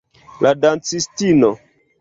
La 0.45 0.53
dancistino. 0.63 1.55